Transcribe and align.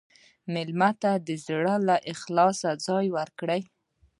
مېلمه 0.53 0.89
ته 1.01 1.11
د 1.27 1.29
زړه 1.45 1.75
له 1.87 1.95
اخلاصه 2.13 2.69
ځای 2.85 3.05
ورکړه. 3.17 3.57